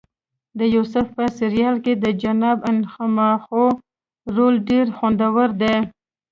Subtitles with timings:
[0.59, 3.65] د یوسف په سریال کې د جناب انخماخو
[4.35, 5.75] رول ډېر خوندور دی.